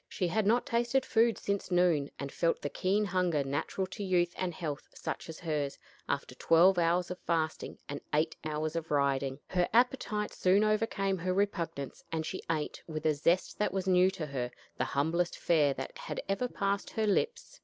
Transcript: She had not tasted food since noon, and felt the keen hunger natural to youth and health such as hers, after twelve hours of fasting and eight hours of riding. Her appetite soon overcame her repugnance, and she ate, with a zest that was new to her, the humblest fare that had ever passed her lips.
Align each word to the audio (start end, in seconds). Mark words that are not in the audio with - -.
She 0.09 0.29
had 0.29 0.47
not 0.47 0.65
tasted 0.65 1.05
food 1.05 1.37
since 1.37 1.69
noon, 1.69 2.09
and 2.17 2.31
felt 2.31 2.63
the 2.63 2.71
keen 2.71 3.05
hunger 3.05 3.43
natural 3.43 3.85
to 3.85 4.03
youth 4.03 4.33
and 4.35 4.51
health 4.51 4.87
such 4.95 5.29
as 5.29 5.39
hers, 5.41 5.77
after 6.09 6.33
twelve 6.33 6.79
hours 6.79 7.11
of 7.11 7.19
fasting 7.19 7.77
and 7.87 8.01
eight 8.11 8.35
hours 8.43 8.75
of 8.75 8.89
riding. 8.89 9.37
Her 9.45 9.69
appetite 9.71 10.33
soon 10.33 10.63
overcame 10.63 11.19
her 11.19 11.35
repugnance, 11.35 12.03
and 12.11 12.25
she 12.25 12.41
ate, 12.49 12.81
with 12.87 13.05
a 13.05 13.13
zest 13.13 13.59
that 13.59 13.71
was 13.73 13.85
new 13.85 14.09
to 14.09 14.25
her, 14.25 14.49
the 14.75 14.85
humblest 14.85 15.37
fare 15.37 15.75
that 15.75 15.99
had 15.99 16.19
ever 16.27 16.47
passed 16.47 16.89
her 16.89 17.05
lips. 17.05 17.59